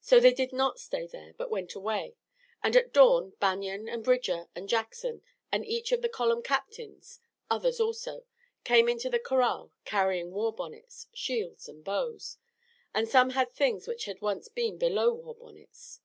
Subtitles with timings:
[0.00, 2.16] So they did not stay there, but went away.
[2.64, 7.78] And at dawn Banion and Bridger and Jackson and each of the column captains others
[7.78, 8.24] also
[8.64, 12.38] came into the corral carrying war bonnets, shields and bows;
[12.92, 16.00] and some had things which had been once below war bonnets.